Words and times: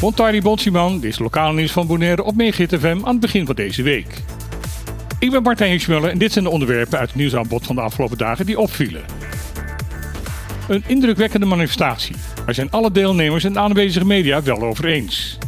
Montari 0.00 0.42
Bonsiman, 0.42 1.00
dit 1.00 1.10
is 1.10 1.18
lokaal 1.18 1.52
nieuws 1.52 1.72
van 1.72 1.86
Bonaire 1.86 2.22
op 2.22 2.36
Megahit 2.36 2.74
FM 2.78 2.98
aan 3.04 3.10
het 3.10 3.20
begin 3.20 3.46
van 3.46 3.54
deze 3.54 3.82
week. 3.82 4.22
Ik 5.18 5.30
ben 5.30 5.42
Martijn 5.42 5.70
Hirschmuller 5.70 6.10
en 6.10 6.18
dit 6.18 6.32
zijn 6.32 6.44
de 6.44 6.50
onderwerpen 6.50 6.98
uit 6.98 7.08
het 7.08 7.18
nieuwsaanbod 7.18 7.66
van 7.66 7.74
de 7.74 7.80
afgelopen 7.80 8.18
dagen 8.18 8.46
die 8.46 8.58
opvielen. 8.58 9.02
Een 10.68 10.84
indrukwekkende 10.86 11.46
manifestatie. 11.46 12.14
Daar 12.44 12.54
zijn 12.54 12.70
alle 12.70 12.90
deelnemers 12.90 13.44
en 13.44 13.52
de 13.52 13.58
aanwezige 13.58 14.06
media 14.06 14.42
wel 14.42 14.62
over 14.62 14.84
eens. 14.84 15.38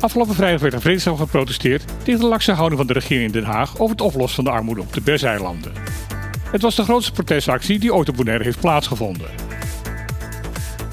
Afgelopen 0.00 0.34
vrijdag 0.34 0.60
werd 0.60 0.74
er 0.74 0.80
vreedzaam 0.80 1.16
geprotesteerd 1.16 1.84
tegen 2.02 2.20
de 2.20 2.26
lakse 2.26 2.52
houding 2.52 2.78
van 2.78 2.86
de 2.86 2.92
regering 2.92 3.26
in 3.26 3.32
Den 3.32 3.50
Haag 3.50 3.78
over 3.78 3.96
het 3.96 4.00
oplossen 4.00 4.44
van 4.44 4.44
de 4.44 4.58
armoede 4.58 4.80
op 4.80 4.92
de 4.92 5.00
Berseilanden. 5.00 5.72
Het 6.50 6.62
was 6.62 6.74
de 6.74 6.82
grootste 6.82 7.12
protestactie 7.12 7.78
die 7.78 7.94
ooit 7.94 8.08
op 8.08 8.16
Bonaire 8.16 8.44
heeft 8.44 8.60
plaatsgevonden. 8.60 9.45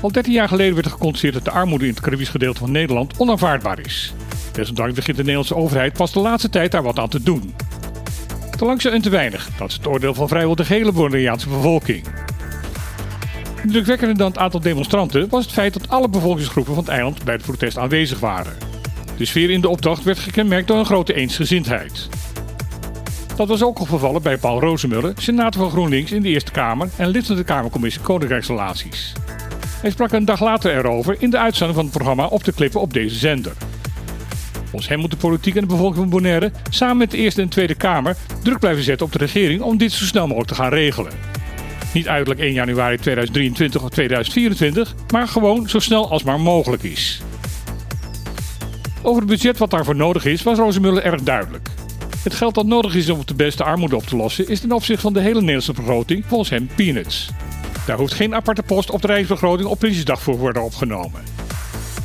Al 0.03 0.11
13 0.11 0.33
jaar 0.33 0.47
geleden 0.47 0.73
werd 0.73 0.85
er 0.85 0.91
geconstateerd 0.91 1.33
dat 1.33 1.53
de 1.53 1.59
armoede 1.59 1.85
in 1.85 1.91
het 1.91 2.01
Caribisch 2.01 2.29
gedeelte 2.29 2.59
van 2.59 2.71
Nederland 2.71 3.17
onaanvaardbaar 3.17 3.79
is. 3.79 4.13
Desondanks 4.51 4.93
begint 4.93 5.15
de 5.17 5.21
Nederlandse 5.23 5.55
overheid 5.55 5.93
pas 5.93 6.13
de 6.13 6.19
laatste 6.19 6.49
tijd 6.49 6.71
daar 6.71 6.83
wat 6.83 6.99
aan 6.99 7.09
te 7.09 7.23
doen. 7.23 7.53
Te 8.57 8.65
langzaam 8.65 8.93
en 8.93 9.01
te 9.01 9.09
weinig, 9.09 9.49
dat 9.57 9.69
is 9.69 9.75
het 9.75 9.87
oordeel 9.87 10.13
van 10.13 10.27
vrijwel 10.27 10.55
de 10.55 10.65
gehele 10.65 10.91
Bonaireaanse 10.91 11.49
bevolking. 11.49 12.05
Indrukwekkender 13.63 14.17
dan 14.17 14.27
het 14.27 14.37
aantal 14.37 14.59
demonstranten 14.59 15.29
was 15.29 15.43
het 15.43 15.53
feit 15.53 15.73
dat 15.73 15.89
alle 15.89 16.09
bevolkingsgroepen 16.09 16.73
van 16.73 16.83
het 16.83 16.93
eiland 16.93 17.23
bij 17.23 17.33
het 17.33 17.43
protest 17.43 17.77
aanwezig 17.77 18.19
waren. 18.19 18.53
De 19.17 19.25
sfeer 19.25 19.49
in 19.49 19.61
de 19.61 19.69
optocht 19.69 20.03
werd 20.03 20.19
gekenmerkt 20.19 20.67
door 20.67 20.77
een 20.77 20.85
grote 20.85 21.13
eensgezindheid. 21.13 22.09
Dat 23.35 23.47
was 23.47 23.63
ook 23.63 23.79
opgevallen 23.79 24.21
bij 24.21 24.37
Paul 24.37 24.59
Rozemuller, 24.59 25.13
senator 25.17 25.61
van 25.61 25.71
GroenLinks 25.71 26.11
in 26.11 26.21
de 26.21 26.29
Eerste 26.29 26.51
Kamer 26.51 26.89
en 26.97 27.07
lid 27.07 27.25
van 27.25 27.35
de 27.35 27.43
Kamercommissie 27.43 28.01
Koninkrijksrelaties. 28.01 29.13
Hij 29.83 29.91
sprak 29.91 30.11
een 30.11 30.25
dag 30.25 30.39
later 30.39 30.77
erover 30.77 31.15
in 31.19 31.29
de 31.29 31.37
uitzending 31.37 31.75
van 31.75 31.85
het 31.85 31.93
programma 31.93 32.25
Op 32.25 32.43
de 32.43 32.53
Klippen 32.53 32.81
op 32.81 32.93
deze 32.93 33.15
zender. 33.15 33.53
Volgens 34.53 34.87
hem 34.87 34.99
moet 34.99 35.11
de 35.11 35.17
politiek 35.17 35.55
en 35.55 35.61
de 35.61 35.67
bevolking 35.67 35.97
van 35.97 36.09
Bonaire 36.09 36.51
samen 36.69 36.97
met 36.97 37.11
de 37.11 37.17
Eerste 37.17 37.41
en 37.41 37.49
Tweede 37.49 37.75
Kamer 37.75 38.15
druk 38.43 38.59
blijven 38.59 38.83
zetten 38.83 39.05
op 39.05 39.11
de 39.11 39.17
regering 39.17 39.61
om 39.61 39.77
dit 39.77 39.91
zo 39.91 40.05
snel 40.05 40.27
mogelijk 40.27 40.49
te 40.49 40.55
gaan 40.55 40.69
regelen. 40.69 41.11
Niet 41.93 42.07
uiterlijk 42.07 42.39
1 42.39 42.53
januari 42.53 42.97
2023 42.97 43.83
of 43.83 43.89
2024, 43.89 44.95
maar 45.11 45.27
gewoon 45.27 45.69
zo 45.69 45.79
snel 45.79 46.09
als 46.09 46.23
maar 46.23 46.39
mogelijk 46.39 46.83
is. 46.83 47.21
Over 49.01 49.21
het 49.21 49.29
budget 49.29 49.57
wat 49.57 49.69
daarvoor 49.69 49.95
nodig 49.95 50.25
is, 50.25 50.43
was 50.43 50.57
Rozemuller 50.57 51.03
erg 51.03 51.21
duidelijk. 51.21 51.69
Het 52.23 52.33
geld 52.33 52.55
dat 52.55 52.65
nodig 52.65 52.95
is 52.95 53.09
om 53.09 53.21
de 53.25 53.33
beste 53.33 53.63
armoede 53.63 53.95
op 53.95 54.05
te 54.05 54.15
lossen, 54.15 54.47
is 54.47 54.59
ten 54.59 54.71
opzichte 54.71 55.01
van 55.01 55.13
de 55.13 55.19
hele 55.19 55.39
Nederlandse 55.39 55.73
begroting 55.73 56.25
volgens 56.27 56.49
hem 56.49 56.69
peanuts. 56.75 57.29
Daar 57.85 57.97
hoeft 57.97 58.13
geen 58.13 58.35
aparte 58.35 58.63
post 58.63 58.91
op 58.91 59.01
de 59.01 59.07
Rijksbegroting 59.07 59.69
op 59.69 59.79
Prinsjesdag 59.79 60.21
voor 60.21 60.37
worden 60.37 60.63
opgenomen. 60.63 61.21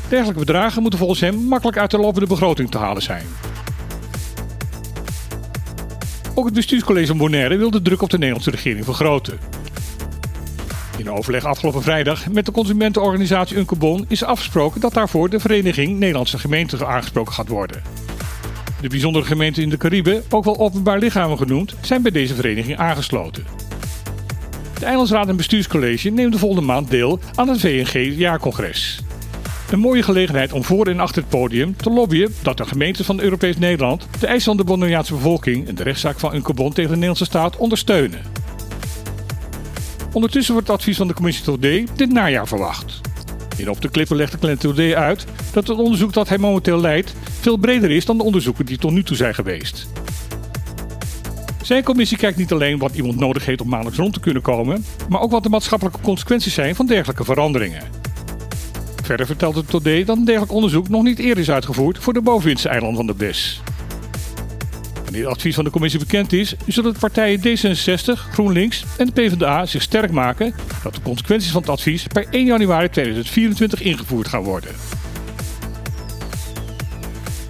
Dergelijke 0.09 0.45
bedragen 0.45 0.81
moeten 0.81 0.99
volgens 0.99 1.21
hem 1.21 1.35
makkelijk 1.35 1.79
uit 1.79 1.91
de 1.91 1.99
lopende 1.99 2.27
begroting 2.27 2.71
te 2.71 2.79
halen 2.79 3.03
zijn. 3.03 3.27
Ook 6.35 6.45
het 6.45 6.55
bestuurscollege 6.55 7.15
Bonaire 7.15 7.57
wil 7.57 7.71
de 7.71 7.83
druk 7.83 8.03
op 8.03 8.11
de 8.11 8.19
Nederlandse 8.19 8.51
regering 8.51 8.85
vergroten. 8.85 9.39
In 10.97 11.11
overleg 11.11 11.45
afgelopen 11.45 11.83
vrijdag 11.83 12.29
met 12.29 12.47
de 12.47 12.53
consumentenorganisatie 12.53 13.57
Unkebon 13.57 14.05
is 14.09 14.25
afgesproken 14.25 14.81
dat 14.81 14.95
daarvoor 14.95 15.31
de 15.31 15.41
Vereniging 15.41 15.99
Nederlandse 15.99 16.39
Gemeenten 16.39 16.87
aangesproken 16.87 17.33
gaat 17.33 17.49
worden. 17.49 17.83
De 18.81 18.89
bijzondere 18.89 19.25
gemeenten 19.25 19.63
in 19.63 19.71
de 19.71 19.77
Cariben, 19.77 20.25
ook 20.31 20.45
wel 20.45 20.59
openbaar 20.59 20.99
lichamen 20.99 21.39
genoemd, 21.39 21.75
zijn 21.81 22.03
bij 22.03 22.11
deze 22.11 22.35
vereniging 22.35 22.79
aangesloten. 22.79 23.68
De 24.79 24.85
Eilandsraad 24.85 25.29
en 25.29 25.37
Bestuurscollege 25.37 26.11
neemt 26.11 26.33
de 26.33 26.39
volgende 26.39 26.67
maand 26.67 26.91
deel 26.91 27.19
aan 27.35 27.49
het 27.49 27.61
VNG-jaarcongres. 27.61 29.01
Een 29.71 29.79
mooie 29.79 30.03
gelegenheid 30.03 30.53
om 30.53 30.65
voor 30.65 30.87
en 30.87 31.01
achter 31.01 31.23
het 31.23 31.31
podium 31.31 31.77
te 31.77 31.91
lobbyen 31.91 32.35
dat 32.43 32.57
de 32.57 32.65
gemeenten 32.67 33.05
van 33.05 33.21
Europees 33.21 33.57
Nederland 33.57 34.07
de 34.21 34.27
eisen 34.27 34.45
van 34.45 34.57
de 34.57 34.65
Bonaireaanse 34.65 35.15
bevolking 35.15 35.69
en 35.69 35.75
de 35.75 35.83
rechtszaak 35.83 36.19
van 36.19 36.35
Unkebon 36.35 36.73
tegen 36.73 36.83
de 36.83 36.95
Nederlandse 36.95 37.25
staat 37.25 37.57
ondersteunen. 37.57 38.21
Ondertussen 40.13 40.53
wordt 40.53 40.69
het 40.69 40.77
advies 40.77 40.97
van 40.97 41.09
de 41.09 41.15
commissie 41.15 41.45
Todé 41.45 41.85
dit 41.97 42.13
najaar 42.13 42.49
verwacht. 42.49 43.01
In 43.57 43.71
Op 43.71 43.81
de 43.81 43.89
Klippen 43.91 44.17
legt 44.17 44.33
de 44.33 44.39
Clan 44.39 44.57
Todé 44.57 44.97
uit 44.97 45.27
dat 45.53 45.67
het 45.67 45.79
onderzoek 45.79 46.13
dat 46.13 46.29
hij 46.29 46.39
momenteel 46.39 46.81
leidt 46.81 47.15
veel 47.41 47.57
breder 47.57 47.91
is 47.91 48.05
dan 48.05 48.19
de 48.19 48.25
onderzoeken 48.25 48.67
die 48.67 48.79
tot 48.79 48.93
nu 48.93 49.03
toe 49.03 49.17
zijn 49.17 49.35
geweest. 49.35 49.89
Zijn 51.69 51.83
commissie 51.83 52.19
kijkt 52.19 52.39
niet 52.39 52.53
alleen 52.53 52.79
wat 52.79 52.95
iemand 52.95 53.19
nodig 53.19 53.45
heeft 53.47 53.61
om 53.61 53.69
maandelijks 53.69 53.99
rond 53.99 54.13
te 54.13 54.21
kunnen 54.21 54.43
komen, 54.43 54.85
maar 55.09 55.21
ook 55.21 55.31
wat 55.31 55.43
de 55.43 55.49
maatschappelijke 55.49 56.01
consequenties 56.01 56.55
zijn 56.55 56.75
van 56.75 56.87
dergelijke 56.87 57.25
veranderingen. 57.25 57.83
Verder 59.03 59.27
vertelt 59.27 59.55
het 59.55 59.69
Todé 59.69 60.05
dat 60.05 60.17
een 60.17 60.25
dergelijk 60.25 60.53
onderzoek 60.53 60.89
nog 60.89 61.03
niet 61.03 61.19
eerder 61.19 61.43
is 61.43 61.51
uitgevoerd 61.51 61.99
voor 61.99 62.13
de 62.13 62.21
bovenwindse 62.21 62.69
eilanden 62.69 62.97
van 62.97 63.07
de 63.07 63.15
BES. 63.15 63.63
Wanneer 65.05 65.23
het 65.23 65.33
advies 65.35 65.55
van 65.55 65.65
de 65.65 65.71
commissie 65.71 66.01
bekend 66.01 66.33
is, 66.33 66.55
zullen 66.67 66.93
de 66.93 66.99
partijen 66.99 67.41
D66, 67.41 68.31
GroenLinks 68.33 68.85
en 68.99 69.07
de 69.07 69.13
PvdA 69.13 69.67
zich 69.67 69.83
sterk 69.83 70.11
maken 70.11 70.55
dat 70.83 70.95
de 70.95 71.03
consequenties 71.03 71.51
van 71.51 71.61
het 71.61 71.71
advies 71.71 72.07
per 72.07 72.27
1 72.31 72.45
januari 72.45 72.89
2024 72.89 73.83
ingevoerd 73.83 74.29
gaan 74.29 74.43
worden. 74.43 74.71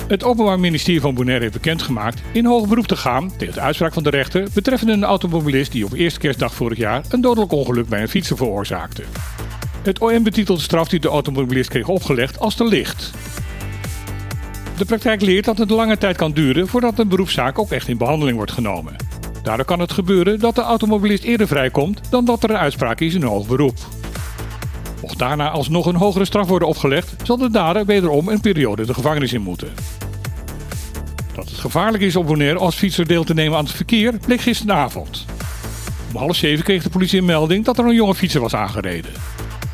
Het 0.09 0.25
Openbaar 0.25 0.61
Ministerie 0.61 1.01
van 1.01 1.15
Bonaire 1.15 1.43
heeft 1.43 1.55
bekendgemaakt 1.55 2.23
in 2.33 2.45
hoger 2.45 2.69
beroep 2.69 2.87
te 2.87 2.97
gaan 2.97 3.37
tegen 3.37 3.55
de 3.55 3.61
uitspraak 3.61 3.93
van 3.93 4.03
de 4.03 4.11
rechter 4.11 4.49
betreffende 4.55 4.93
een 4.93 5.05
automobilist 5.05 5.73
die 5.73 5.85
op 5.85 5.93
eerste 5.93 6.19
kerstdag 6.19 6.55
vorig 6.55 6.79
jaar 6.79 7.05
een 7.09 7.21
dodelijk 7.21 7.53
ongeluk 7.53 7.89
bij 7.89 8.03
een 8.03 8.09
fietser 8.09 8.37
veroorzaakte. 8.37 9.03
Het 9.83 9.99
OM 9.99 10.23
betitelt 10.23 10.59
de 10.59 10.65
straf 10.65 10.89
die 10.89 11.01
de 11.01 11.09
automobilist 11.09 11.71
kreeg 11.71 11.89
opgelegd 11.89 12.39
als 12.39 12.55
te 12.55 12.65
licht. 12.65 13.11
De 14.79 14.85
praktijk 14.85 15.21
leert 15.21 15.45
dat 15.45 15.59
het 15.59 15.71
lange 15.71 15.99
tijd 15.99 16.17
kan 16.17 16.33
duren 16.33 16.69
voordat 16.69 16.99
een 16.99 17.09
beroepszaak 17.09 17.59
ook 17.59 17.71
echt 17.71 17.89
in 17.89 17.99
behandeling 17.99 18.37
wordt 18.37 18.53
genomen. 18.53 18.97
Daardoor 19.43 19.67
kan 19.67 19.81
het 19.81 19.93
gebeuren 19.93 20.41
dat 20.41 20.55
de 20.55 20.63
automobilist 20.63 21.25
eerder 21.25 21.47
vrijkomt 21.47 22.01
dan 22.11 22.25
dat 22.25 22.43
er 22.43 22.51
een 22.51 22.57
uitspraak 22.57 23.01
is 23.01 23.15
in 23.15 23.23
hoog 23.23 23.47
beroep. 23.47 23.79
Mocht 25.01 25.19
daarna 25.19 25.51
alsnog 25.51 25.87
een 25.87 25.95
hogere 25.95 26.25
straf 26.25 26.49
worden 26.49 26.69
opgelegd, 26.69 27.15
zal 27.23 27.37
de 27.37 27.51
dader 27.51 27.85
wederom 27.85 28.29
een 28.29 28.41
periode 28.41 28.87
de 28.87 28.95
gevangenis 28.95 29.33
in 29.33 29.43
moeten. 29.43 29.69
Dat 31.39 31.49
het 31.49 31.59
gevaarlijk 31.59 32.03
is 32.03 32.17
op 32.17 32.27
Bonaire 32.27 32.59
als 32.59 32.75
fietser 32.75 33.07
deel 33.07 33.25
te 33.25 33.35
nemen 33.35 33.59
aan 33.59 33.65
het 33.65 33.75
verkeer 33.75 34.19
bleek 34.27 34.41
gisteravond. 34.41 35.25
Om 36.13 36.17
half 36.17 36.37
zeven 36.37 36.65
kreeg 36.65 36.83
de 36.83 36.91
politie 36.91 37.19
een 37.19 37.25
melding 37.25 37.65
dat 37.65 37.79
er 37.79 37.85
een 37.85 37.95
jonge 37.95 38.15
fietser 38.15 38.41
was 38.41 38.55
aangereden. 38.55 39.11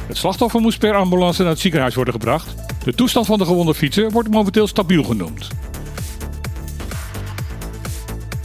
Het 0.06 0.16
slachtoffer 0.16 0.60
moest 0.60 0.78
per 0.78 0.94
ambulance 0.94 1.42
naar 1.42 1.50
het 1.50 1.60
ziekenhuis 1.60 1.94
worden 1.94 2.14
gebracht. 2.14 2.54
De 2.84 2.94
toestand 2.94 3.26
van 3.26 3.38
de 3.38 3.44
gewonde 3.44 3.74
fietser 3.74 4.10
wordt 4.10 4.30
momenteel 4.30 4.66
stabiel 4.66 5.04
genoemd. 5.04 5.48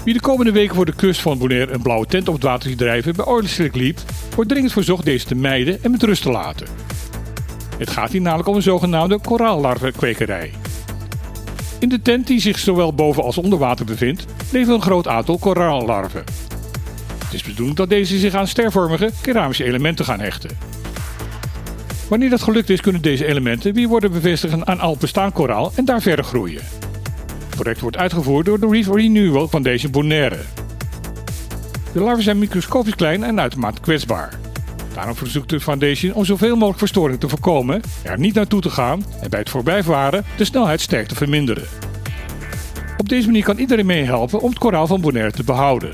Wie 0.04 0.14
de 0.14 0.22
komende 0.22 0.52
weken 0.52 0.76
voor 0.76 0.86
de 0.86 0.96
kust 0.96 1.22
van 1.22 1.38
Bonaire 1.38 1.72
een 1.72 1.82
blauwe 1.82 2.06
tent 2.06 2.28
op 2.28 2.34
het 2.34 2.44
water 2.44 2.70
ziet 2.70 2.78
drijven 2.78 3.16
bij 3.16 3.26
Oilerslick 3.26 3.76
liep, 3.76 4.00
wordt 4.36 4.50
dringend 4.50 4.74
verzocht 4.74 5.06
deze 5.06 5.26
te 5.26 5.36
mijden 5.36 5.84
en 5.84 5.92
met 5.92 6.04
rust 6.04 6.22
te 6.22 6.32
laten. 6.32 6.68
Het 7.78 7.90
gaat 7.90 8.12
hier 8.12 8.22
namelijk 8.22 8.50
om 8.50 8.56
een 8.56 8.62
zogenaamde 8.62 9.20
koraallarvenkwekerij. 9.20 10.52
In 11.80 11.90
de 11.90 12.02
tent 12.02 12.28
die 12.28 12.40
zich 12.40 12.60
zowel 12.60 12.94
boven 12.94 13.24
als 13.24 13.38
onder 13.38 13.60
water 13.60 13.86
bevindt, 13.86 14.26
leven 14.52 14.74
een 14.74 14.82
groot 14.82 15.08
aantal 15.08 15.38
koraallarven. 15.38 16.24
Het 17.24 17.34
is 17.34 17.44
bedoeld 17.44 17.78
dat 17.78 17.90
deze 17.90 18.18
zich 18.18 18.34
aan 18.34 18.48
stervormige 18.48 19.12
keramische 19.22 19.64
elementen 19.64 20.06
gaan 20.06 20.20
hechten. 20.20 20.58
Wanneer 22.08 22.30
dat 22.30 22.42
gelukt 22.42 22.70
is, 22.70 22.82
kunnen 22.82 23.02
deze 23.02 23.26
elementen 23.26 23.74
weer 23.74 23.88
worden 23.88 24.12
bevestigd 24.12 24.66
aan 24.66 24.80
al 24.80 24.98
bestaand 25.00 25.34
koraal 25.34 25.72
en 25.76 25.86
daar 25.86 26.02
verder 26.02 26.26
groeien. 26.26 26.62
Het 27.48 27.56
project 27.56 27.80
wordt 27.80 27.98
uitgevoerd 27.98 28.46
door 28.46 28.60
de 28.60 28.68
Reef 28.68 28.88
Renewal 28.88 29.48
Foundation 29.48 29.92
Bonaire. 29.92 30.40
De 31.94 32.00
larven 32.00 32.24
zijn 32.24 32.40
microscopisch 32.40 32.96
klein 32.96 33.24
en 33.24 33.40
uitermate 33.40 33.82
kwetsbaar. 33.82 34.40
Daarom 34.94 35.16
verzoekt 35.16 35.50
de 35.50 35.60
foundation 35.60 36.14
om 36.14 36.26
zoveel 36.26 36.54
mogelijk 36.54 36.80
verstoring 36.80 37.20
te 37.20 37.30
voorkomen, 37.30 37.82
er 38.04 38.20
niet 38.20 38.34
naartoe 38.34 38.62
te 38.62 38.70
gaan 38.70 39.06
en 39.22 39.30
bij 39.30 39.40
het 39.40 39.50
voorbijvaren 39.50 40.26
de 40.38 40.46
snelheid 40.46 40.82
sterk 40.82 41.08
te 41.08 41.16
verminderen. 41.16 41.68
Op 42.98 43.10
deze 43.10 43.26
manier 43.26 43.44
kan 43.44 43.58
iedereen 43.58 43.86
meehelpen 43.86 44.42
om 44.42 44.50
het 44.50 44.60
koraal 44.60 44.88
van 44.88 45.02
Bonaire 45.02 45.32
te 45.32 45.44
behouden. 45.44 45.94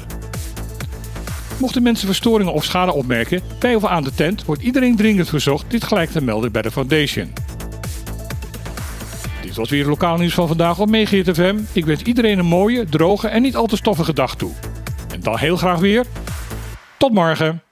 Mochten 1.59 1.83
mensen 1.83 2.07
verstoringen 2.07 2.53
of 2.53 2.63
schade 2.63 2.93
opmerken 2.93 3.41
bij 3.59 3.75
of 3.75 3.85
aan 3.85 4.03
de 4.03 4.13
tent, 4.13 4.45
wordt 4.45 4.61
iedereen 4.61 4.95
dringend 4.95 5.29
verzocht 5.29 5.71
dit 5.71 5.83
gelijk 5.83 6.09
te 6.09 6.23
melden 6.23 6.51
bij 6.51 6.61
de 6.61 6.71
foundation. 6.71 7.33
Dit 9.41 9.55
was 9.55 9.69
weer 9.69 9.79
het 9.79 9.89
lokaal 9.89 10.17
nieuws 10.17 10.33
van 10.33 10.47
vandaag 10.47 10.79
op 10.79 10.89
Megahit 10.89 11.29
FM. 11.33 11.55
Ik 11.71 11.85
wens 11.85 12.01
iedereen 12.01 12.39
een 12.39 12.45
mooie, 12.45 12.85
droge 12.85 13.27
en 13.27 13.41
niet 13.41 13.55
al 13.55 13.65
te 13.65 13.75
stoffige 13.75 14.13
dag 14.13 14.35
toe. 14.35 14.51
En 15.13 15.19
dan 15.19 15.37
heel 15.37 15.57
graag 15.57 15.79
weer. 15.79 16.05
Tot 16.97 17.13
morgen! 17.13 17.64